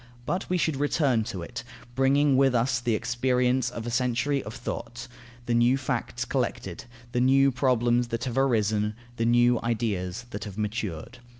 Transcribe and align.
But 0.25 0.49
we 0.49 0.57
should 0.57 0.77
return 0.77 1.23
to 1.25 1.43
it, 1.43 1.63
bringing 1.93 2.35
with 2.35 2.55
us 2.55 2.79
the 2.79 2.95
experience 2.95 3.69
of 3.69 3.85
a 3.85 3.91
century 3.91 4.41
of 4.43 4.55
thought, 4.55 5.07
the 5.45 5.53
new 5.53 5.77
facts 5.77 6.25
collected, 6.25 6.85
the 7.11 7.21
new 7.21 7.51
problems 7.51 8.07
that 8.07 8.23
have 8.23 8.35
arisen, 8.39 8.95
the 9.17 9.25
new 9.25 9.59
ideas 9.61 10.25
that 10.31 10.45
have 10.45 10.57
matured. 10.57 11.19